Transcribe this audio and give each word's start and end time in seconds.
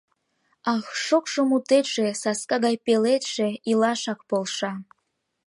Ах, 0.75 0.85
шокшо 1.05 1.41
мутетше, 1.49 2.05
Саска 2.21 2.55
гай 2.65 2.75
пеледше, 2.85 3.47
Илашак 3.69 4.19
полша! 4.29 4.73